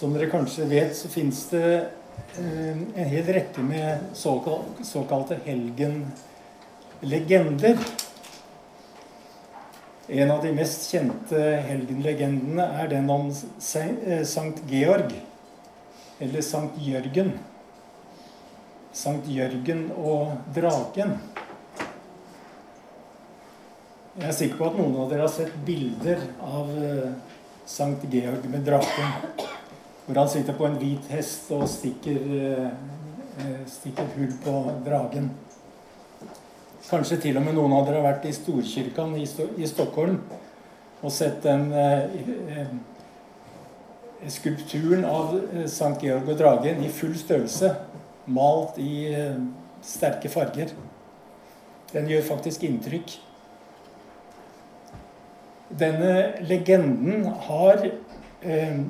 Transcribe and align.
Som 0.00 0.14
dere 0.16 0.30
kanskje 0.32 0.64
vet, 0.64 0.94
så 0.96 1.10
fins 1.12 1.42
det 1.50 1.90
eh, 2.40 2.70
en 2.72 3.08
hel 3.10 3.26
rekke 3.36 3.60
med 3.60 3.98
såkal 4.16 4.62
såkalte 4.80 5.36
helgenlegender. 5.44 7.76
En 10.08 10.32
av 10.32 10.40
de 10.40 10.56
mest 10.56 10.88
kjente 10.88 11.36
helgenlegendene 11.66 12.64
er 12.80 12.88
den 12.94 13.12
om 13.12 13.28
eh, 13.28 14.24
Sankt 14.24 14.64
Georg, 14.72 15.12
eller 16.16 16.40
Sankt 16.48 16.80
Jørgen. 16.80 17.36
Sankt 18.96 19.28
Jørgen 19.28 19.92
og 20.00 20.32
dragen. 20.56 21.20
Jeg 24.16 24.32
er 24.32 24.36
sikker 24.40 24.64
på 24.64 24.72
at 24.72 24.80
noen 24.80 24.96
av 25.04 25.12
dere 25.12 25.28
har 25.28 25.36
sett 25.36 25.52
bilder 25.68 26.24
av 26.40 26.72
eh, 26.88 27.12
Sankt 27.68 28.08
Georg 28.08 28.48
med 28.48 28.64
draken. 28.64 29.49
Hvor 30.10 30.18
han 30.18 30.28
sitter 30.28 30.56
på 30.58 30.66
en 30.66 30.74
hvit 30.74 31.04
hest 31.14 31.52
og 31.54 31.68
stikker, 31.70 32.16
eh, 33.38 33.60
stikker 33.70 34.08
hull 34.16 34.32
på 34.42 34.54
dragen. 34.82 35.28
Kanskje 36.88 37.20
til 37.22 37.36
og 37.38 37.44
med 37.44 37.54
noen 37.54 37.76
av 37.76 37.86
dere 37.86 38.00
har 38.00 38.08
vært 38.08 38.26
i 38.26 38.32
Storkirken 38.34 39.14
i, 39.14 39.66
Stockholm 39.70 40.16
og 41.00 41.14
sett 41.14 41.38
den 41.46 41.70
eh, 41.70 42.18
eh, 42.56 42.74
skulpturen 44.26 45.06
av 45.06 45.38
eh, 45.38 45.68
Sankt 45.70 46.02
Georg 46.02 46.26
og 46.26 46.42
dragen 46.42 46.82
i 46.82 46.90
full 46.90 47.14
størrelse, 47.14 47.70
malt 48.26 48.82
i 48.82 49.14
eh, 49.14 49.38
sterke 49.86 50.28
farger. 50.28 50.74
Den 51.94 52.10
gjør 52.10 52.32
faktisk 52.34 52.66
inntrykk. 52.66 53.14
Denne 55.70 56.32
legenden 56.50 57.30
har 57.46 57.84
eh, 57.86 58.09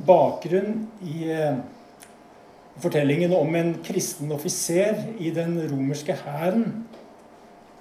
bakgrunn 0.06 0.86
i 1.02 1.30
eh, 1.32 1.56
fortellingen 2.80 3.32
om 3.34 3.54
en 3.54 3.74
kristen 3.84 4.32
offiser 4.32 5.02
i 5.18 5.30
den 5.34 5.58
romerske 5.70 6.14
hæren 6.24 6.84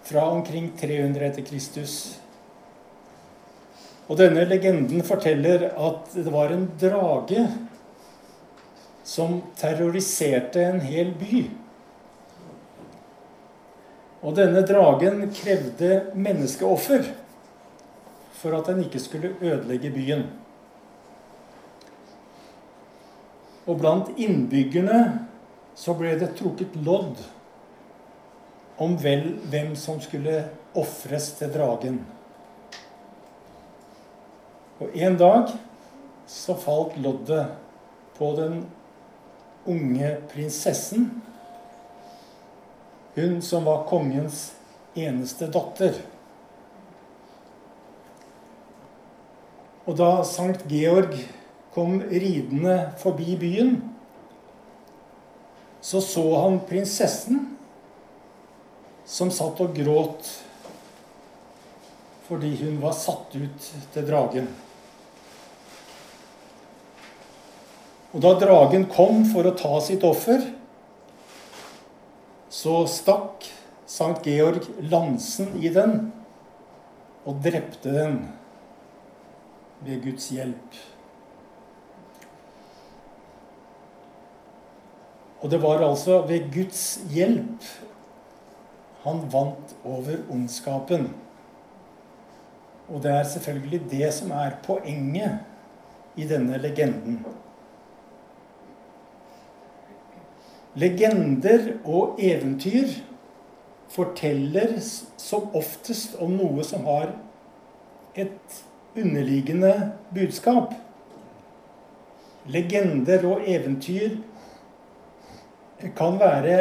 fra 0.03 0.25
omkring 0.29 0.71
300 0.79 1.25
etter 1.25 1.45
Kristus. 1.45 1.93
Og 4.09 4.17
denne 4.17 4.47
legenden 4.49 5.03
forteller 5.05 5.69
at 5.69 6.13
det 6.15 6.33
var 6.33 6.49
en 6.53 6.65
drage 6.81 7.45
som 9.05 9.39
terroriserte 9.57 10.63
en 10.65 10.81
hel 10.81 11.13
by. 11.17 11.43
Og 14.25 14.35
denne 14.35 14.65
dragen 14.67 15.29
krevde 15.37 16.01
menneskeoffer 16.17 17.05
for 18.41 18.57
at 18.57 18.67
den 18.71 18.83
ikke 18.87 19.01
skulle 19.03 19.35
ødelegge 19.41 19.93
byen. 19.93 20.25
Og 23.67 23.79
blant 23.81 24.11
innbyggerne 24.17 25.01
så 25.77 25.95
ble 25.97 26.15
det 26.19 26.33
trukket 26.39 26.75
lodd 26.85 27.19
om 28.79 28.95
vel 28.99 29.33
hvem 29.51 29.73
som 29.79 29.99
skulle 30.03 30.45
ofres 30.77 31.33
til 31.39 31.51
dragen. 31.51 31.99
Og 34.79 34.95
en 34.95 35.17
dag 35.19 35.51
så 36.29 36.55
falt 36.55 36.95
loddet 37.03 37.49
på 38.15 38.31
den 38.37 38.61
unge 39.67 40.13
prinsessen. 40.31 41.09
Hun 43.15 43.41
som 43.43 43.67
var 43.67 43.83
kongens 43.89 44.53
eneste 44.95 45.49
datter. 45.51 45.97
Og 49.89 49.97
da 49.99 50.21
Sankt 50.27 50.63
Georg 50.69 51.17
kom 51.73 52.01
ridende 52.01 52.75
forbi 53.01 53.37
byen, 53.39 53.75
så 55.81 56.01
så 56.01 56.25
han 56.41 56.59
prinsessen 56.69 57.45
som 59.09 59.31
satt 59.33 59.61
og 59.63 59.75
gråt 59.77 60.27
fordi 62.29 62.51
hun 62.59 62.75
var 62.81 62.93
satt 62.93 63.33
ut 63.33 63.69
til 63.93 64.05
dragen. 64.05 64.49
Og 68.13 68.21
da 68.21 68.35
dragen 68.41 68.85
kom 68.89 69.23
for 69.31 69.49
å 69.49 69.55
ta 69.57 69.79
sitt 69.81 70.05
offer, 70.05 70.43
så 72.49 72.83
stakk 72.89 73.47
Sankt 73.89 74.27
Georg 74.29 74.67
lansen 74.85 75.55
i 75.57 75.71
den 75.73 76.11
og 77.25 77.39
drepte 77.41 77.89
den 77.89 78.19
ved 79.81 80.03
Guds 80.03 80.27
hjelp. 80.29 80.77
Og 85.39 85.51
det 85.51 85.61
var 85.63 85.83
altså 85.83 86.21
ved 86.27 86.49
Guds 86.53 86.99
hjelp 87.13 87.63
han 89.03 89.21
vant 89.31 89.75
over 89.87 90.17
ondskapen. 90.31 91.09
Og 92.89 93.03
det 93.03 93.11
er 93.11 93.23
selvfølgelig 93.23 93.81
det 93.91 94.13
som 94.13 94.31
er 94.35 94.57
poenget 94.65 95.39
i 96.19 96.25
denne 96.27 96.57
legenden. 96.59 97.21
Legender 100.75 101.71
og 101.85 102.19
eventyr 102.19 102.91
forteller 103.89 104.75
som 105.17 105.49
oftest 105.57 106.17
om 106.21 106.35
noe 106.37 106.63
som 106.65 106.85
har 106.85 107.13
et 108.19 108.59
underliggende 108.97 109.73
budskap. 110.13 110.75
Legender 112.49 113.25
og 113.29 113.47
eventyr 113.47 114.19
kan 115.95 116.19
være 116.19 116.59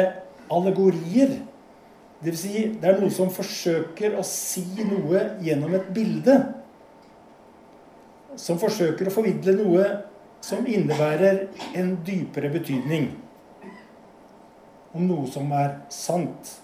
allegorier. 0.51 1.39
Dvs. 2.19 2.39
Si, 2.39 2.63
det 2.81 2.87
er 2.89 2.99
noe 2.99 3.11
som 3.13 3.31
forsøker 3.31 4.17
å 4.19 4.23
si 4.27 4.65
noe 4.83 5.21
gjennom 5.43 5.75
et 5.77 5.91
bilde. 5.95 6.35
Som 8.39 8.59
forsøker 8.59 9.07
å 9.07 9.13
formidle 9.13 9.55
noe 9.59 9.85
som 10.43 10.67
innebærer 10.67 11.47
en 11.79 11.93
dypere 12.07 12.51
betydning. 12.51 13.11
Om 14.95 15.05
noe 15.07 15.27
som 15.31 15.51
er 15.55 15.77
sant. 15.93 16.55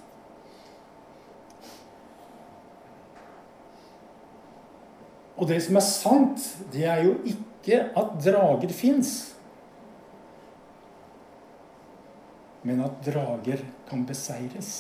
Og 5.36 5.48
det 5.52 5.60
som 5.64 5.76
er 5.76 5.84
sant, 5.84 6.44
det 6.72 6.86
er 6.88 7.04
jo 7.04 7.18
ikke 7.28 7.82
at 7.98 8.16
drager 8.24 8.72
fins. 8.72 9.35
Men 12.66 12.82
at 12.82 13.02
drager 13.06 13.62
kan 13.90 14.06
beseires. 14.10 14.72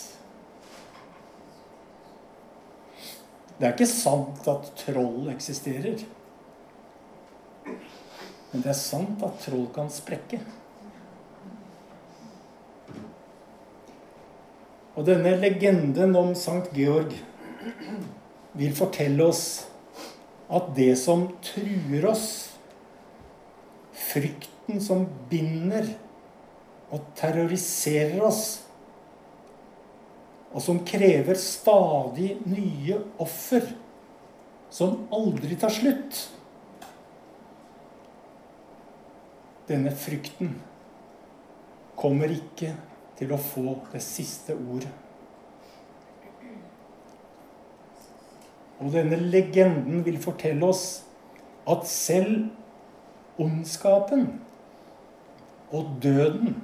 Det 3.56 3.68
er 3.68 3.75
ikke 3.75 3.88
sant 3.88 4.47
at 4.51 4.72
troll 4.81 5.29
eksisterer. 5.31 6.01
Men 7.66 8.63
det 8.63 8.72
er 8.72 8.79
sant 8.79 9.22
at 9.23 9.38
troll 9.46 9.68
kan 9.75 9.91
sprekke. 9.94 10.41
Og 14.96 15.03
denne 15.07 15.35
legenden 15.38 16.16
om 16.16 16.34
Sankt 16.40 16.73
Georg 16.75 17.13
vil 18.56 18.75
fortelle 18.75 19.28
oss 19.28 19.46
at 20.52 20.69
det 20.78 20.94
som 21.02 21.28
truer 21.44 22.07
oss, 22.07 22.28
frykten 23.96 24.79
som 24.84 25.03
binder 25.29 25.90
og 26.94 27.09
terroriserer 27.18 28.22
oss, 28.25 28.44
og 30.56 30.63
som 30.63 30.79
krever 30.88 31.35
stadig 31.40 32.35
nye 32.47 33.00
offer, 33.22 33.68
som 34.72 35.06
aldri 35.13 35.56
tar 35.59 35.72
slutt 35.72 36.23
Denne 39.66 39.90
frykten 39.97 40.52
kommer 41.97 42.29
ikke 42.29 42.76
til 43.17 43.32
å 43.34 43.40
få 43.41 43.72
det 43.90 44.02
siste 44.05 44.53
ordet. 44.53 44.91
Og 48.78 48.91
denne 48.93 49.17
legenden 49.17 50.03
vil 50.05 50.20
fortelle 50.22 50.70
oss 50.70 50.85
at 51.66 51.87
selv 51.90 53.41
ondskapen 53.41 54.28
og 55.73 55.96
døden 56.03 56.59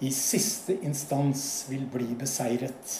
i 0.00 0.10
siste 0.12 0.76
instans 0.82 1.64
vil 1.70 1.84
bli 1.90 2.14
beseiret. 2.18 2.96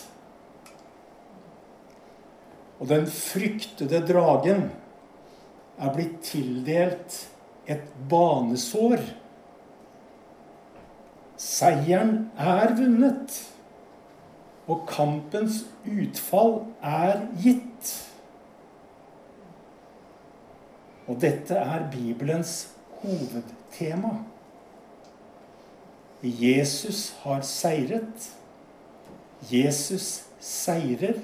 Og 2.79 2.89
den 2.91 3.07
fryktede 3.11 4.01
dragen 4.07 4.69
er 5.79 5.95
blitt 5.95 6.21
tildelt 6.27 7.19
et 7.71 7.87
banesår. 8.11 9.03
Seieren 11.41 12.29
er 12.39 12.75
vunnet 12.79 13.41
og 14.71 14.85
kampens 14.89 15.65
utfall 15.85 16.61
er 16.81 17.27
gitt. 17.43 17.91
Og 21.05 21.19
dette 21.21 21.59
er 21.61 21.85
Bibelens 21.93 22.55
hovedtema. 23.03 24.15
Jesus 26.25 27.17
har 27.23 27.41
seiret. 27.41 28.31
Jesus 29.51 30.25
seirer. 30.41 31.21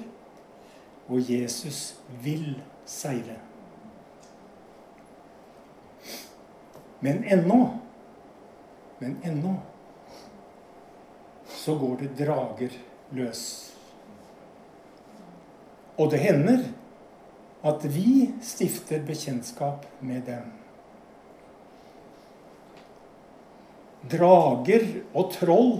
Og 1.09 1.31
Jesus 1.31 1.95
vil 2.23 2.61
seire. 2.85 3.39
Men 7.01 7.23
ennå 7.23 7.77
Men 9.01 9.17
ennå 9.25 9.55
så 11.47 11.73
går 11.77 11.95
det 11.97 12.09
drager 12.19 12.69
løs. 13.11 13.73
Og 15.97 16.11
det 16.11 16.19
hender 16.19 16.67
at 17.65 17.85
vi 17.95 18.29
stifter 18.41 19.01
bekjentskap 19.05 19.85
med 20.01 20.21
dem. 20.29 20.60
Drager 24.09 24.87
og 25.13 25.33
troll, 25.35 25.75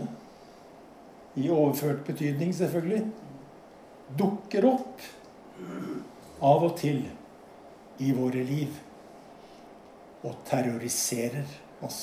i 1.39 1.47
overført 1.49 2.03
betydning 2.05 2.51
selvfølgelig, 2.55 3.05
dukker 4.19 4.67
opp 4.67 5.05
av 6.43 6.65
og 6.67 6.73
til 6.81 7.05
i 8.01 8.11
våre 8.17 8.43
liv 8.45 8.75
og 10.27 10.35
terroriserer 10.49 11.47
oss. 11.85 12.01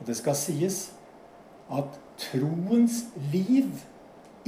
Og 0.00 0.08
det 0.08 0.16
skal 0.18 0.38
sies 0.38 0.78
at 1.70 1.98
troens 2.20 3.02
liv 3.32 3.68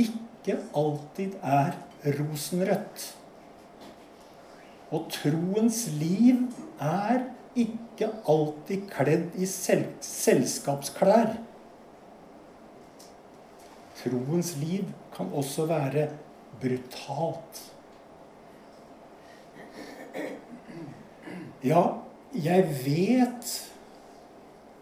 ikke 0.00 0.56
alltid 0.74 1.36
er 1.44 1.76
rosenrødt. 2.18 3.04
Og 4.92 5.06
troens 5.12 5.84
liv 6.00 6.48
er 6.80 7.28
ikke 7.58 8.08
alltid 8.28 8.86
kledd 8.90 9.34
i 9.36 9.46
sel 9.48 9.84
selskapsklær. 10.04 11.36
Troens 14.02 14.54
liv 14.58 14.88
kan 15.14 15.30
også 15.36 15.66
være 15.70 16.08
brutalt. 16.62 17.60
Ja, 21.62 21.82
jeg 22.34 22.66
vet 22.84 23.52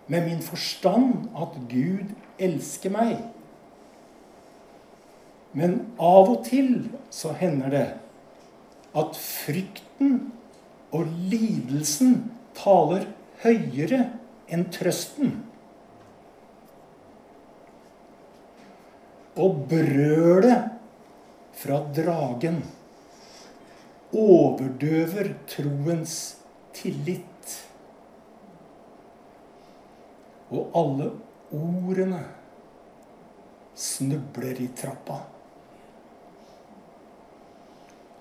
med 0.07 0.25
min 0.29 0.43
forstand 0.43 1.29
at 1.37 1.59
Gud 1.69 2.15
elsker 2.39 2.91
meg. 2.95 3.19
Men 5.53 5.81
av 5.99 6.31
og 6.31 6.45
til 6.47 6.89
så 7.13 7.35
hender 7.37 7.73
det 7.75 7.87
at 8.97 9.19
frykten 9.19 10.31
og 10.95 11.11
lidelsen 11.31 12.31
taler 12.59 13.07
høyere 13.45 14.03
enn 14.51 14.67
trøsten. 14.75 15.39
Og 19.41 19.63
brølet 19.71 20.77
fra 21.61 21.79
dragen 21.97 22.61
overdøver 24.17 25.35
troens 25.49 26.17
tillit. 26.77 27.57
Og 30.51 30.73
alle 30.75 31.11
ordene 31.55 32.25
snubler 33.79 34.59
i 34.61 34.69
trappa. 34.77 35.21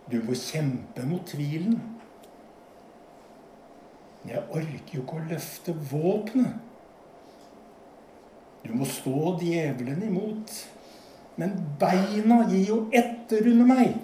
Du 0.10 0.18
må 0.26 0.34
kjempe 0.38 1.06
mot 1.06 1.26
tvilen. 1.30 1.78
Jeg 4.27 4.44
orker 4.50 4.95
jo 4.95 5.04
ikke 5.04 5.19
å 5.19 5.27
løfte 5.30 5.75
våpenet. 5.92 6.57
Du 8.66 8.74
må 8.75 8.88
stå 8.88 9.38
djevelen 9.39 10.04
imot. 10.10 10.54
Men 11.39 11.56
beina 11.80 12.42
gir 12.50 12.66
jo 12.68 12.80
etter 12.92 13.48
under 13.48 13.69
meg. 13.69 13.95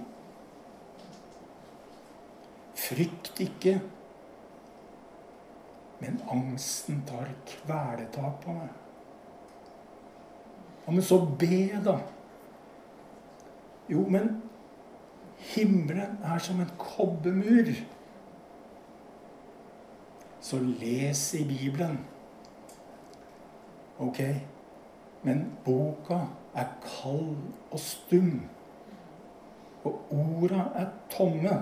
Frykt 2.79 3.41
ikke. 3.43 3.75
Men 5.99 6.21
angsten 6.31 7.01
tar 7.07 7.27
kvelertak 7.49 8.39
på 8.43 8.55
meg. 8.55 8.71
Ja, 10.85 10.93
men 10.93 11.03
så 11.03 11.19
be, 11.25 11.81
da. 11.83 11.97
Jo, 13.89 14.05
men 14.09 14.35
Himmelen 15.45 16.17
er 16.23 16.39
som 16.41 16.61
en 16.61 16.71
kobbermur. 16.79 17.73
Så 20.45 20.59
les 20.59 21.33
i 21.33 21.43
Bibelen. 21.45 21.99
Ok, 23.99 24.19
men 25.23 25.39
boka 25.65 26.19
er 26.53 26.67
kald 26.83 27.47
og 27.71 27.79
stum. 27.81 28.43
Og 29.83 30.13
orda 30.13 30.67
er 30.77 30.91
tomme. 31.09 31.57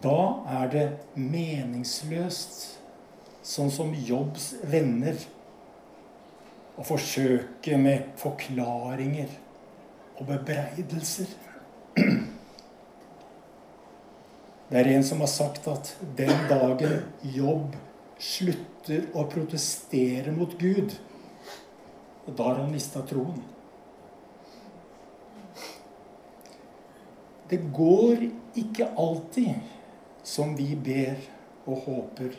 Da 0.00 0.16
er 0.60 0.70
det 0.76 0.86
meningsløst, 1.18 2.62
sånn 3.42 3.74
som 3.74 3.90
Jobbs 4.06 4.52
venner, 4.70 5.18
å 6.78 6.86
forsøke 6.86 7.82
med 7.82 8.14
forklaringer 8.20 9.34
og 10.20 10.28
bebreidelser. 10.30 11.34
Det 14.70 14.78
er 14.78 14.92
en 14.94 15.04
som 15.04 15.18
har 15.18 15.30
sagt 15.30 15.64
at 15.66 15.88
den 16.16 16.44
dagen 16.46 17.00
jobb 17.34 17.72
slutter 18.22 19.08
å 19.18 19.24
protestere 19.26 20.30
mot 20.30 20.52
Gud, 20.60 20.94
da 22.28 22.44
har 22.44 22.60
han 22.60 22.70
mista 22.70 23.02
troen. 23.02 23.40
Det 27.50 27.58
går 27.74 28.28
ikke 28.62 28.92
alltid 28.94 29.58
som 30.22 30.54
vi 30.54 30.68
ber 30.78 31.18
og 31.66 31.82
håper. 31.88 32.38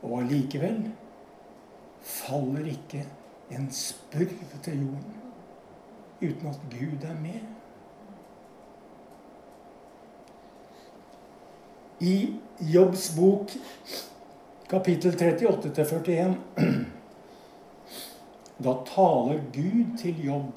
Og 0.00 0.16
allikevel 0.22 0.86
faller 2.00 2.72
ikke 2.72 3.04
en 3.52 3.68
spurv 3.74 4.60
til 4.64 4.86
jorden 4.86 5.16
uten 6.20 6.48
at 6.48 6.68
Gud 6.72 7.04
er 7.04 7.18
med. 7.20 7.59
I 12.02 12.34
Jobbs 12.58 13.16
bok, 13.16 13.50
kapittel 14.68 15.12
38-41, 15.12 16.34
da 18.56 18.74
taler 18.94 19.42
Gud 19.52 19.98
til 20.00 20.24
Jobb 20.24 20.56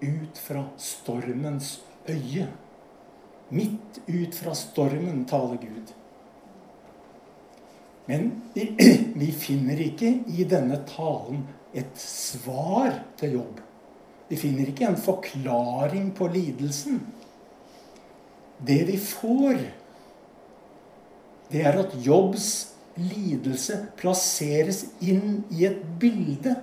ut 0.00 0.38
fra 0.38 0.62
stormens 0.78 1.80
øye. 2.06 2.46
Midt 3.48 3.98
ut 4.06 4.34
fra 4.38 4.54
stormen 4.54 5.24
taler 5.26 5.56
Gud. 5.56 5.90
Men 8.06 8.30
vi, 9.18 9.32
finner 9.32 9.82
ikke 9.82 10.12
i 10.30 10.46
denne 10.46 10.78
talen 10.86 11.42
et 11.74 11.98
svar 11.98 13.02
til 13.18 13.34
Jobb. 13.40 13.58
Vi 14.30 14.38
finner 14.38 14.70
ikke 14.70 14.86
en 14.92 15.00
forklaring 15.00 16.14
på 16.14 16.30
lidelsen. 16.30 17.02
Det 18.62 18.80
vi 18.86 18.96
får, 19.02 19.58
det 21.52 21.64
er 21.66 21.78
at 21.80 21.94
Jobbs 22.04 22.48
lidelse 22.98 23.78
plasseres 23.96 24.84
inn 25.00 25.44
i 25.54 25.64
et 25.68 25.80
bilde 26.00 26.56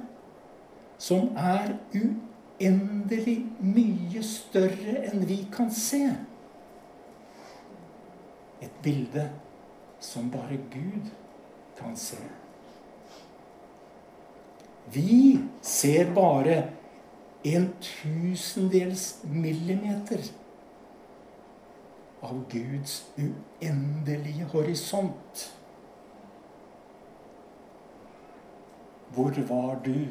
som 1.02 1.32
er 1.38 1.74
uendelig 1.96 3.38
mye 3.60 4.24
større 4.26 5.00
enn 5.10 5.26
vi 5.28 5.42
kan 5.54 5.72
se. 5.74 6.04
Et 8.64 8.82
bilde 8.84 9.30
som 10.00 10.30
bare 10.32 10.60
Gud 10.74 11.12
kan 11.80 11.96
se. 12.00 12.20
Vi 14.94 15.40
ser 15.66 16.14
bare 16.14 16.62
en 17.46 17.70
tusendels 17.82 19.16
millimeter 19.24 20.22
av 22.26 22.44
Guds 22.52 22.98
uendelige 23.18 24.46
horisont. 24.52 25.50
Hvor 29.16 29.42
var 29.48 29.82
du? 29.86 30.08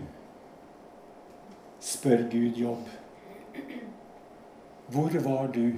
spør 1.84 2.22
Gud 2.30 2.56
Jobb. 2.56 2.88
Hvor 4.88 5.10
var 5.24 5.46
du 5.52 5.72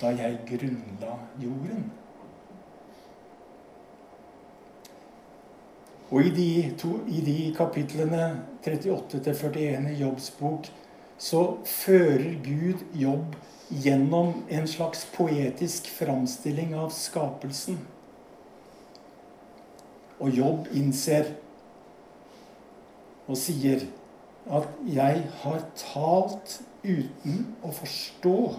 da 0.00 0.12
jeg 0.14 0.38
grunnla 0.46 1.16
jorden? 1.42 1.92
Og 6.10 6.22
i 6.22 6.30
de, 6.30 6.74
to, 6.78 6.88
i 7.08 7.20
de 7.20 7.54
kapitlene 7.56 8.28
38-41 8.66 9.90
i 9.90 9.96
Jobbs 10.00 10.30
bok 10.38 10.70
så 11.18 11.42
fører 11.66 12.36
Gud 12.44 12.84
Jobb 12.94 13.34
gjennom 13.68 14.44
en 14.48 14.68
slags 14.68 15.06
poetisk 15.16 15.86
framstilling 15.90 16.74
av 16.78 16.90
skapelsen. 16.94 17.80
Og 20.20 20.30
Jobb 20.30 20.70
innser 20.74 21.34
og 23.26 23.36
sier 23.36 23.82
at 24.46 24.68
'jeg 24.86 25.26
har 25.42 25.64
talt 25.74 26.62
uten 26.84 27.56
å 27.62 27.72
forstå' 27.72 28.54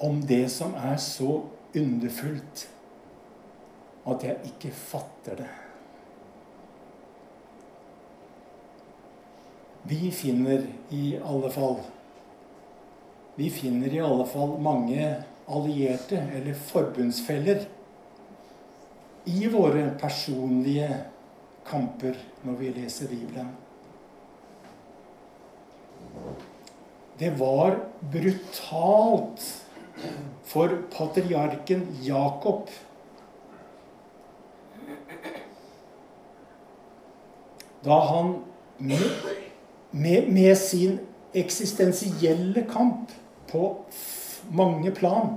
om 0.00 0.20
det 0.26 0.50
som 0.50 0.74
er 0.74 0.96
så 0.96 1.42
underfullt 1.74 2.68
at 4.06 4.24
jeg 4.24 4.36
ikke 4.44 4.70
fatter 4.74 5.36
det. 5.36 5.48
Vi 9.84 10.10
finner 10.10 10.66
i 10.90 11.16
alle 11.24 11.50
fall 11.50 11.80
Vi 13.34 13.50
finner 13.50 13.94
i 13.94 14.00
alle 14.00 14.26
fall 14.28 14.58
mange 14.60 15.06
allierte, 15.48 16.20
eller 16.36 16.54
forbundsfeller, 16.54 17.64
i 19.24 19.46
våre 19.46 19.86
personlige 20.00 20.88
kamper 21.68 22.18
når 22.42 22.58
vi 22.58 22.72
leser 22.74 23.08
Bibelen. 23.08 23.52
Det 27.18 27.30
var 27.38 27.76
brutalt 28.12 29.44
for 30.48 30.74
patriarken 30.90 31.84
Jakob 32.02 32.70
da 37.82 37.98
han 38.10 38.34
med, 38.78 39.06
med, 39.90 40.28
med 40.30 40.58
sin 40.58 40.98
eksistensielle 41.34 42.66
kamp 42.70 43.10
på 43.52 43.84
mange 44.50 44.90
plan 44.96 45.34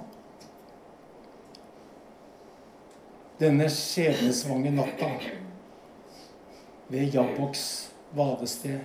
denne 3.40 3.68
skjebnesvange 3.70 4.72
natta 4.72 5.10
ved 6.88 7.16
Jabboks 7.16 7.66
vadested. 8.16 8.80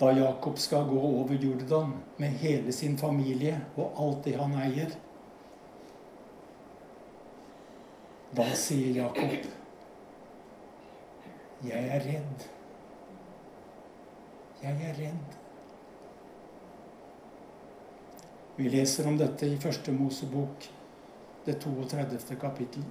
Da 0.00 0.10
Jakob 0.16 0.58
skal 0.58 0.88
gå 0.88 1.00
over 1.00 1.34
Jordan 1.34 1.92
med 2.16 2.40
hele 2.40 2.72
sin 2.72 2.96
familie 2.98 3.60
og 3.76 4.00
alt 4.00 4.24
det 4.24 4.34
han 4.40 4.56
eier. 4.64 4.96
Da 8.34 8.48
sier 8.58 8.96
Jakob, 8.96 9.46
'Jeg 11.62 11.86
er 11.86 12.00
redd'. 12.00 12.48
Jeg 14.62 14.76
er 14.90 14.94
redd. 14.98 15.43
Vi 18.56 18.68
leser 18.70 19.08
om 19.10 19.16
dette 19.18 19.48
i 19.50 19.56
Første 19.58 19.92
Mosebok 19.92 20.68
det 21.44 21.56
32. 21.60 22.36
kapittel. 22.40 22.84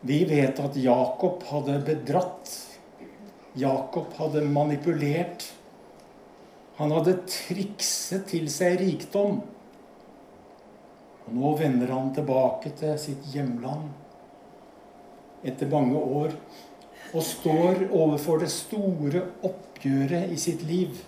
Vi 0.00 0.24
vet 0.26 0.58
at 0.58 0.76
Jakob 0.78 1.44
hadde 1.46 1.76
bedratt. 1.86 2.50
Jakob 3.58 4.12
hadde 4.18 4.42
manipulert. 4.50 5.46
Han 6.78 6.90
hadde 6.94 7.20
trikset 7.30 8.26
til 8.32 8.50
seg 8.50 8.80
rikdom. 8.82 9.40
Og 11.26 11.36
nå 11.38 11.54
vender 11.60 11.92
han 11.94 12.10
tilbake 12.16 12.72
til 12.78 12.98
sitt 12.98 13.30
hjemland 13.30 13.90
etter 15.46 15.70
mange 15.70 15.98
år 15.98 16.34
og 17.14 17.22
står 17.22 17.84
overfor 17.94 18.42
det 18.42 18.50
store 18.50 19.22
oppgjøret 19.46 20.32
i 20.34 20.38
sitt 20.40 20.64
liv. 20.66 20.98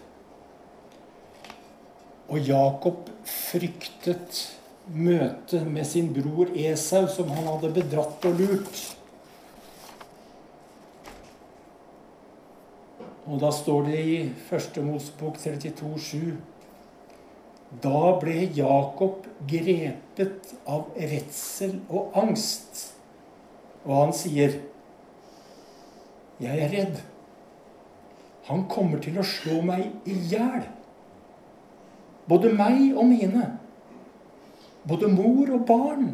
Og 2.31 2.47
Jakob 2.47 3.09
fryktet 3.27 4.45
møte 4.95 5.65
med 5.67 5.87
sin 5.87 6.13
bror 6.15 6.51
Esau, 6.55 7.09
som 7.11 7.31
han 7.35 7.49
hadde 7.49 7.73
bedratt 7.75 8.27
og 8.29 8.39
lurt. 8.39 8.83
Og 13.31 13.43
da 13.43 13.51
står 13.55 13.91
det 13.91 13.99
i 13.99 14.17
1. 14.31 14.81
Mosebok 14.87 15.37
32,7 15.43 16.39
Da 17.83 18.15
ble 18.23 18.49
Jakob 18.57 19.27
grepet 19.51 20.55
av 20.67 20.89
redsel 20.99 21.77
og 21.89 22.17
angst. 22.19 22.89
Og 23.85 23.95
han 23.95 24.13
sier, 24.13 24.61
'Jeg 26.41 26.59
er 26.59 26.71
redd. 26.73 27.01
Han 28.49 28.69
kommer 28.69 28.99
til 28.99 29.19
å 29.19 29.23
slå 29.23 29.63
meg 29.63 29.93
i 30.07 30.15
hjel.' 30.33 30.80
Både 32.29 32.53
meg 32.53 32.97
og 32.97 33.07
mine. 33.09 33.47
Både 34.89 35.09
mor 35.13 35.51
og 35.55 35.65
barn. 35.69 36.11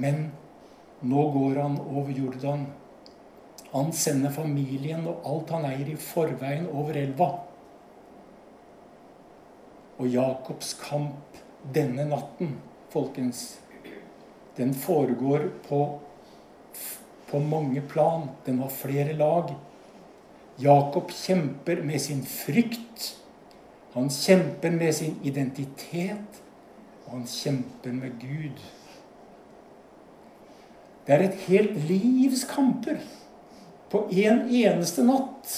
Men 0.00 0.30
nå 1.04 1.26
går 1.34 1.60
han 1.62 1.78
over 1.84 2.10
Jordan. 2.10 2.66
Han 3.74 3.92
sender 3.92 4.30
familien 4.30 5.06
og 5.10 5.26
alt 5.26 5.50
han 5.56 5.66
eier, 5.68 5.88
i 5.90 5.98
forveien 5.98 6.68
over 6.70 6.98
elva. 6.98 7.30
Og 9.98 10.08
Jakobs 10.10 10.74
kamp 10.78 11.42
denne 11.74 12.06
natten, 12.06 12.56
folkens, 12.92 13.58
den 14.56 14.74
foregår 14.74 15.48
på, 15.68 15.80
på 17.30 17.38
mange 17.42 17.82
plan. 17.90 18.28
Den 18.46 18.60
har 18.62 18.70
flere 18.70 19.14
lag. 19.18 19.54
Jakob 20.62 21.10
kjemper 21.10 21.82
med 21.82 22.00
sin 22.02 22.22
frykt 22.26 23.14
han 23.94 24.08
kjemper 24.10 24.70
med 24.74 24.94
sin 24.94 25.20
identitet, 25.22 26.40
og 27.06 27.12
han 27.12 27.28
kjemper 27.30 27.92
med 27.94 28.16
Gud. 28.18 28.62
Det 31.06 31.14
er 31.14 31.22
et 31.28 31.44
helt 31.46 31.76
livs 31.86 32.42
kamper 32.50 32.98
på 33.92 34.00
en 34.10 34.42
eneste 34.50 35.04
natt. 35.06 35.54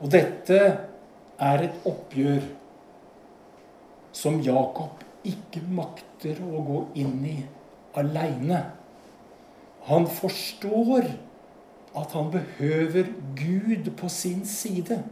Og 0.00 0.10
dette 0.10 0.58
er 1.38 1.64
et 1.68 1.86
oppgjør 1.86 2.42
som 4.10 4.42
Jakob 4.42 5.06
ikke 5.22 5.62
makter 5.70 6.42
å 6.42 6.66
gå 6.72 6.84
inn 7.04 7.18
i 7.28 7.38
aleine. 8.02 8.64
Han 9.86 10.10
forstår 10.10 11.12
at 11.96 12.12
han 12.12 12.30
behøver 12.30 13.10
Gud 13.36 13.90
på 13.96 14.08
sin 14.08 14.46
side. 14.46 15.02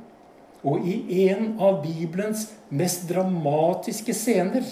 Og 0.62 0.86
i 0.86 1.28
en 1.28 1.56
av 1.62 1.82
Bibelens 1.82 2.48
mest 2.70 3.06
dramatiske 3.10 4.14
scener 4.14 4.66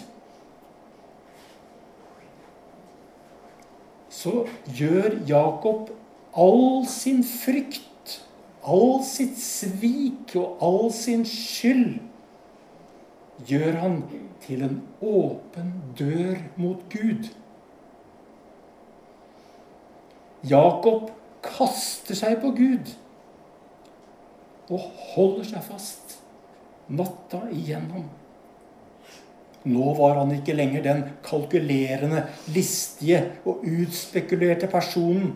så 4.11 4.47
gjør 4.75 5.21
Jakob 5.29 5.93
all 6.37 6.87
sin 6.91 7.23
frykt, 7.27 8.17
all 8.67 9.03
sitt 9.07 9.39
svik 9.39 10.35
og 10.41 10.63
all 10.65 10.91
sin 10.95 11.23
skyld 11.29 12.01
gjør 13.47 13.77
han 13.83 13.99
til 14.47 14.65
en 14.65 14.81
åpen 15.05 15.73
dør 15.99 16.41
mot 16.57 16.83
Gud. 16.93 17.29
Jakob 20.47 21.11
kaster 21.45 22.19
seg 22.19 22.39
på 22.43 22.53
Gud 22.57 22.93
og 24.67 24.87
holder 25.15 25.47
seg 25.47 25.65
fast 25.67 26.17
natta 26.87 27.45
igjennom. 27.55 28.07
Nå 29.67 29.95
var 29.99 30.21
han 30.21 30.31
ikke 30.37 30.55
lenger 30.55 30.85
den 30.85 31.03
kalkulerende, 31.27 32.23
listige 32.55 33.23
og 33.47 33.65
utspekulerte 33.67 34.69
personen 34.71 35.33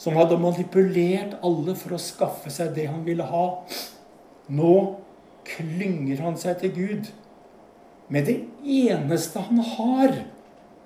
som 0.00 0.16
hadde 0.16 0.38
manipulert 0.40 1.36
alle 1.44 1.74
for 1.76 1.96
å 1.96 2.00
skaffe 2.00 2.52
seg 2.52 2.72
det 2.76 2.86
han 2.88 3.04
ville 3.04 3.24
ha. 3.28 3.46
Nå 4.48 4.72
klynger 5.46 6.20
han 6.24 6.36
seg 6.40 6.60
til 6.62 6.72
Gud 6.76 7.12
med 8.12 8.28
det 8.28 8.38
eneste 8.62 9.42
han 9.48 9.60
har. 9.76 10.16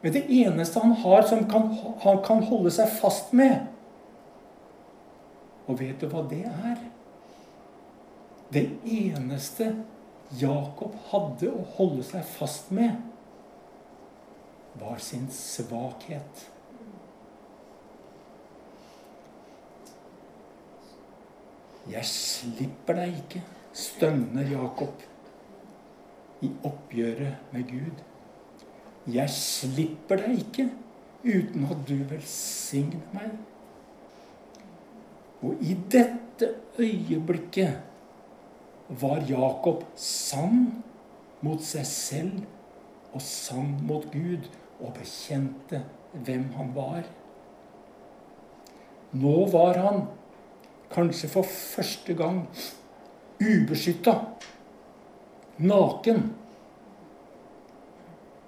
Med 0.00 0.16
det 0.16 0.24
eneste 0.32 0.80
han 0.82 0.94
har 1.02 1.26
som 1.28 1.44
kan, 1.50 1.68
han 2.02 2.22
kan 2.24 2.42
holde 2.48 2.72
seg 2.74 2.90
fast 3.00 3.34
med. 3.36 3.66
Og 5.70 5.78
vet 5.78 6.02
du 6.02 6.08
hva 6.10 6.24
det 6.26 6.42
er? 6.50 6.80
Det 8.50 8.66
eneste 8.82 9.70
Jakob 10.40 10.96
hadde 11.10 11.50
å 11.54 11.66
holde 11.76 12.02
seg 12.06 12.26
fast 12.26 12.70
med, 12.74 12.98
var 14.80 14.98
sin 15.02 15.28
svakhet. 15.34 16.46
Jeg 21.90 22.06
slipper 22.06 22.98
deg 23.00 23.16
ikke, 23.22 23.42
stønner 23.74 24.50
Jakob 24.50 25.06
i 26.46 26.50
oppgjøret 26.66 27.54
med 27.54 27.66
Gud. 27.70 28.02
Jeg 29.10 29.34
slipper 29.34 30.22
deg 30.22 30.42
ikke 30.44 30.68
uten 31.24 31.66
at 31.70 31.86
du 31.88 31.96
velsigner 32.10 33.02
meg. 33.14 33.34
Og 35.42 35.62
i 35.64 35.74
dette 35.92 36.48
øyeblikket 36.78 37.80
var 39.00 39.22
Jakob 39.28 39.84
sann 39.96 40.82
mot 41.40 41.62
seg 41.64 41.86
selv 41.88 43.14
og 43.14 43.22
sann 43.24 43.78
mot 43.86 44.04
Gud 44.12 44.50
og 44.80 44.92
bekjente 44.98 45.82
hvem 46.12 46.50
han 46.56 46.74
var. 46.74 47.06
Nå 49.12 49.46
var 49.50 49.78
han, 49.78 50.04
kanskje 50.90 51.30
for 51.32 51.46
første 51.46 52.14
gang, 52.14 52.44
ubeskytta, 53.40 54.14
naken. 55.58 56.22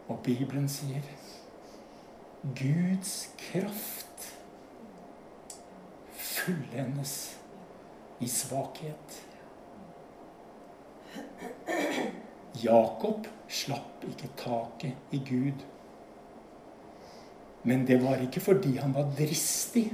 Og 0.09 0.21
Bibelen 0.23 0.69
sier 0.71 1.03
Guds 2.43 3.33
kraft 3.39 4.12
fullendes 6.43 7.37
i 8.21 8.29
svakhet. 8.29 9.19
Jakob 12.63 13.27
slapp 13.49 14.05
ikke 14.09 14.31
taket 14.39 15.15
i 15.15 15.21
Gud. 15.29 15.65
Men 17.63 17.87
det 17.87 18.01
var 18.03 18.23
ikke 18.23 18.43
fordi 18.43 18.77
han 18.77 18.95
var 18.95 19.11
dristig. 19.19 19.87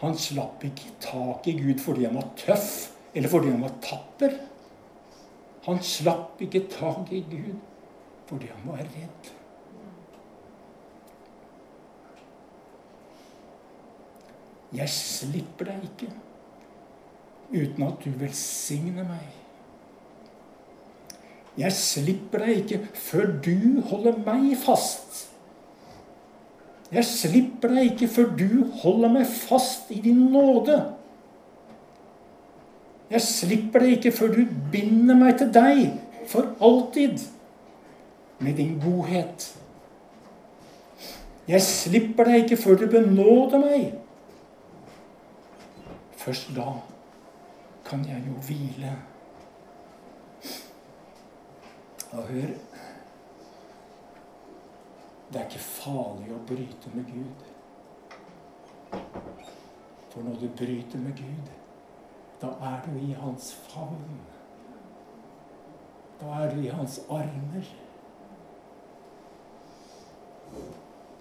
Han 0.00 0.18
slapp 0.20 0.64
ikke 0.64 0.92
taket 1.00 1.54
i 1.54 1.56
Gud 1.62 1.80
fordi 1.82 2.04
han 2.04 2.18
var 2.18 2.28
tøff, 2.38 2.92
eller 3.14 3.32
fordi 3.32 3.50
han 3.54 3.64
var 3.64 3.74
tapper. 3.82 4.36
Han 5.66 5.82
slapp 5.82 6.42
ikke 6.44 6.66
taket 6.70 7.16
i 7.16 7.24
Gud 7.30 7.56
fordi 8.26 8.50
han 8.50 8.70
var 8.70 8.82
redd. 8.82 9.35
Jeg 14.76 14.92
slipper 14.92 15.70
deg 15.70 15.84
ikke 15.88 16.12
uten 17.54 17.86
at 17.86 18.02
du 18.04 18.10
velsigner 18.20 19.06
meg. 19.06 19.26
Jeg 21.56 21.72
slipper 21.72 22.44
deg 22.44 22.58
ikke 22.60 22.80
før 23.00 23.30
du 23.44 23.80
holder 23.88 24.18
meg 24.26 24.50
fast. 24.60 25.22
Jeg 26.92 27.06
slipper 27.08 27.72
deg 27.72 27.92
ikke 27.92 28.08
før 28.12 28.28
du 28.38 28.50
holder 28.82 29.14
meg 29.16 29.26
fast 29.30 29.88
i 29.90 30.00
din 30.04 30.26
nåde. 30.34 30.76
Jeg 33.10 33.22
slipper 33.22 33.82
deg 33.82 33.96
ikke 33.96 34.12
før 34.12 34.34
du 34.34 34.42
binder 34.72 35.16
meg 35.18 35.38
til 35.40 35.52
deg 35.54 35.86
for 36.28 36.52
alltid 36.60 37.22
med 38.42 38.58
din 38.58 38.76
godhet. 38.82 39.46
Jeg 41.46 41.62
slipper 41.62 42.26
deg 42.26 42.44
ikke 42.44 42.58
før 42.58 42.82
du 42.82 42.88
benåder 42.90 43.62
meg. 43.62 44.05
Først 46.26 46.48
da 46.56 46.72
kan 47.84 48.04
jeg 48.04 48.24
jo 48.26 48.32
hvile. 48.32 48.96
Og 52.12 52.22
hør 52.22 52.48
Det 55.32 55.40
er 55.40 55.44
ikke 55.44 55.58
farlig 55.58 56.32
å 56.34 56.40
bryte 56.48 56.90
med 56.94 57.06
Gud. 57.12 57.44
For 60.10 60.26
når 60.26 60.40
du 60.40 60.48
bryter 60.58 60.98
med 61.02 61.14
Gud, 61.18 61.52
da 62.42 62.50
er 62.72 62.82
du 62.86 62.98
i 62.98 63.12
hans 63.20 63.52
favn. 63.68 64.20
Da 66.20 66.42
er 66.42 66.54
du 66.54 66.60
i 66.62 66.74
hans 66.74 66.98
armer. 67.10 67.70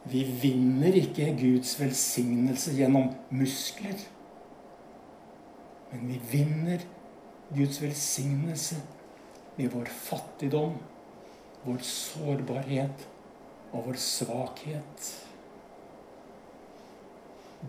Vi 0.05 0.25
vinner 0.41 1.01
ikke 1.01 1.33
Guds 1.41 1.77
velsignelse 1.81 2.73
gjennom 2.77 3.13
muskler. 3.29 4.14
Men 5.95 6.07
vi 6.07 6.21
vinner 6.31 6.81
Guds 7.55 7.81
velsignelse 7.81 8.75
med 9.55 9.71
vår 9.71 9.85
fattigdom, 9.85 10.73
vår 11.63 11.77
sårbarhet 11.87 13.05
og 13.71 13.85
vår 13.85 13.99
svakhet. 14.01 15.11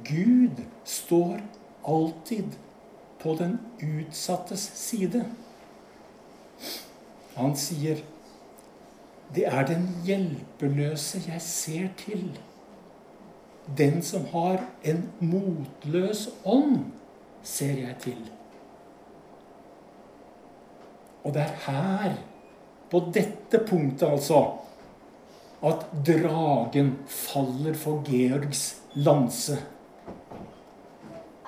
Gud 0.05 0.65
står 0.85 1.39
alltid 1.87 2.59
på 3.23 3.37
den 3.39 3.59
utsattes 3.81 4.67
side. 4.75 5.25
Han 7.37 7.57
sier, 7.57 8.03
'Det 9.35 9.47
er 9.47 9.67
den 9.67 9.89
hjelpeløse 10.05 11.23
jeg 11.29 11.43
ser 11.43 11.89
til.' 11.97 12.39
Den 13.77 14.03
som 14.03 14.27
har 14.27 14.65
en 14.85 15.13
motløs 15.21 16.29
ånd, 16.45 16.85
ser 17.47 17.79
jeg 17.85 17.95
til. 18.03 18.23
Og 21.27 21.35
det 21.35 21.43
er 21.43 21.55
her, 21.67 22.17
på 22.91 23.01
dette 23.15 23.63
punktet 23.67 24.07
altså, 24.09 24.43
at 25.67 25.87
dragen 26.07 26.93
faller 27.11 27.75
for 27.75 28.05
Georgs 28.07 28.77
lanse. 28.95 29.57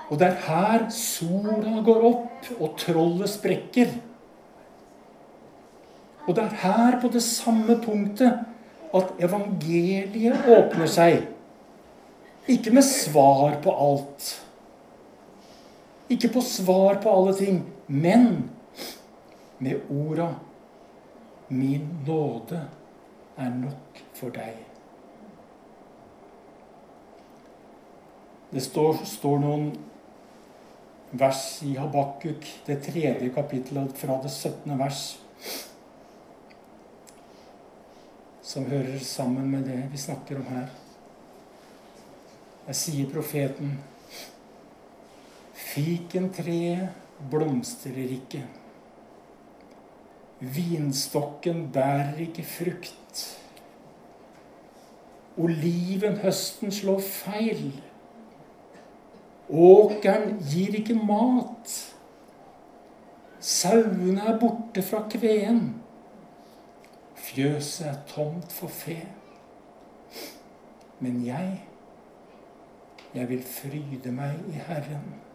Og 0.08 0.18
det 0.18 0.30
er 0.30 0.44
her 0.48 0.88
sola 0.94 1.82
går 1.84 2.06
opp, 2.08 2.50
og 2.58 2.76
trollet 2.80 3.30
sprekker. 3.30 3.92
Og 6.26 6.34
det 6.36 6.44
er 6.44 6.56
her, 6.64 6.98
på 7.00 7.10
det 7.12 7.22
samme 7.24 7.76
punktet, 7.84 8.44
at 8.94 9.12
evangeliet 9.20 10.48
åpner 10.48 10.88
seg. 10.90 11.26
Ikke 12.48 12.72
med 12.72 12.86
svar 12.88 13.58
på 13.62 13.72
alt. 13.72 14.32
Ikke 16.08 16.30
på 16.32 16.40
svar 16.40 17.02
på 17.02 17.12
alle 17.12 17.34
ting, 17.36 17.62
men 17.86 18.50
med 19.58 19.80
orda 19.90 20.34
'Min 21.48 21.88
nåde 22.06 22.68
er 23.36 23.50
nok 23.50 24.04
for 24.14 24.28
deg'. 24.28 24.64
Det 28.50 28.62
står, 28.62 29.04
står 29.04 29.38
noen 29.38 29.70
vers 31.10 31.62
i 31.62 31.74
Habakkuk, 31.76 32.46
det 32.66 32.82
tredje 32.84 33.28
kapittelet 33.34 33.96
fra 33.96 34.20
det 34.22 34.30
17. 34.30 34.78
vers, 34.78 35.18
som 38.42 38.64
hører 38.64 38.98
sammen 39.04 39.50
med 39.50 39.68
det 39.68 39.82
vi 39.92 40.00
snakker 40.00 40.36
om 40.36 40.48
her. 40.48 40.68
Jeg 42.66 42.76
sier 42.76 43.12
profeten 43.12 43.78
Fikentreet 45.78 46.88
blomstrer 47.30 48.10
ikke. 48.10 48.42
Vinstokken 50.40 51.68
bærer 51.72 52.16
ikke 52.18 52.42
frukt. 52.42 53.20
Oliven 55.38 56.16
høsten 56.18 56.72
slår 56.74 56.98
feil. 56.98 57.70
Åkeren 59.48 60.40
gir 60.50 60.74
ikke 60.80 60.98
mat. 60.98 61.76
Sauene 63.38 64.26
er 64.32 64.40
borte 64.42 64.82
fra 64.82 65.04
kveen. 65.14 65.62
Fjøset 67.14 67.86
er 67.92 68.02
tomt 68.10 68.50
for 68.52 68.74
fe. 68.80 68.98
Men 70.98 71.22
jeg, 71.26 71.62
jeg 73.14 73.30
vil 73.30 73.46
fryde 73.46 74.18
meg 74.18 74.42
i 74.50 74.58
Herren. 74.66 75.27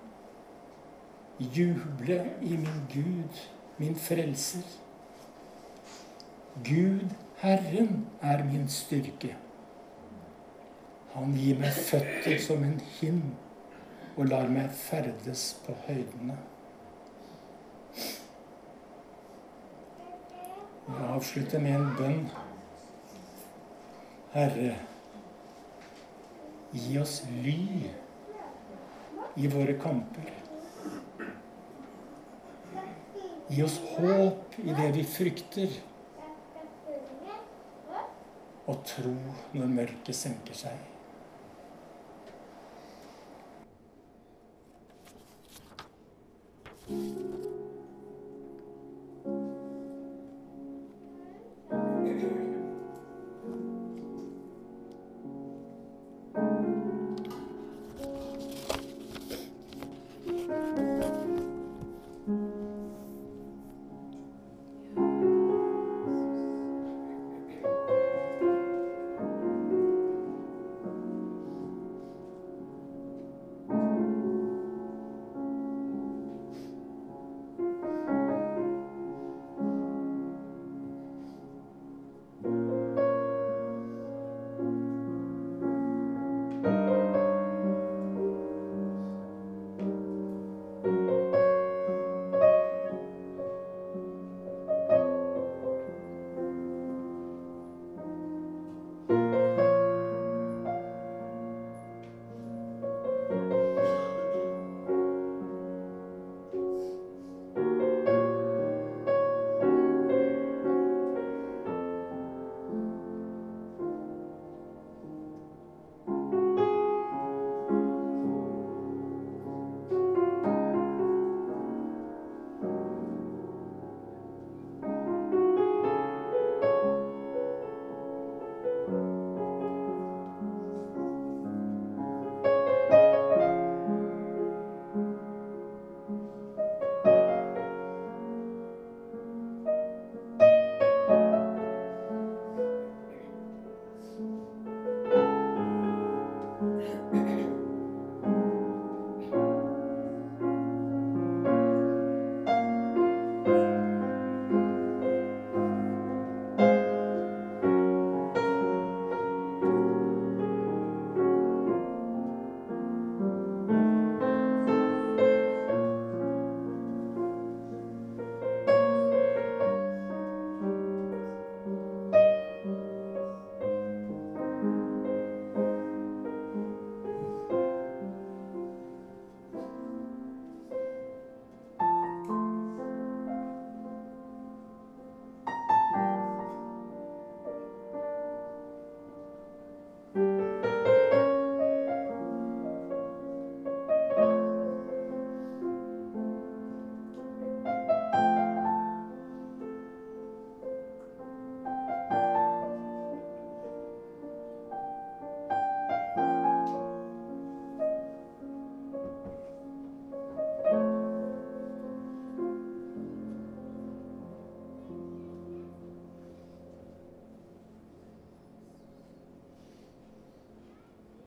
Juble 1.40 2.20
i 2.42 2.58
min 2.58 2.84
Gud, 2.94 3.40
min 3.78 3.96
frelser. 3.96 4.68
Gud, 6.64 7.10
Herren, 7.38 8.08
er 8.22 8.44
min 8.44 8.68
styrke. 8.70 9.36
Han 11.14 11.34
gir 11.38 11.58
meg 11.60 11.74
føtter 11.74 12.38
som 12.42 12.64
en 12.66 12.80
hind 13.00 13.34
og 14.16 14.28
lar 14.30 14.50
meg 14.50 14.70
ferdes 14.78 15.46
på 15.66 15.74
høydene. 15.88 16.38
Jeg 20.88 21.10
avslutter 21.10 21.62
med 21.64 21.76
en 21.80 21.92
bønn. 21.98 22.24
Herre, 24.34 24.76
gi 26.74 26.98
oss 27.02 27.20
ly 27.44 27.60
i 29.38 29.50
våre 29.54 29.78
kamper. 29.82 30.34
Gi 33.54 33.62
oss 33.62 33.76
håp 33.96 34.56
i 34.64 34.74
det 34.74 34.88
vi 34.96 35.04
frykter. 35.06 35.76
Og 38.66 38.80
tro 38.88 39.14
når 39.54 39.76
mørket 39.78 40.18
senker 40.18 40.58
seg. 40.64 40.90